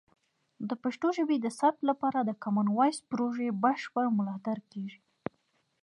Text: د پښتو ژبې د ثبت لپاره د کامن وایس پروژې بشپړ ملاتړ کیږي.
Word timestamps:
د 0.69 0.71
پښتو 0.83 1.07
ژبې 1.17 1.37
د 1.41 1.47
ثبت 1.59 1.81
لپاره 1.89 2.19
د 2.23 2.31
کامن 2.43 2.67
وایس 2.77 2.97
پروژې 3.09 3.49
بشپړ 3.63 4.05
ملاتړ 4.19 4.57
کیږي. 4.71 4.99